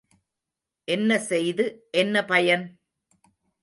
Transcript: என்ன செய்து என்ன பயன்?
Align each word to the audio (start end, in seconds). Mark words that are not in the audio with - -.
என்ன 0.87 1.19
செய்து 1.19 1.65
என்ன 1.91 2.25
பயன்? 2.25 2.65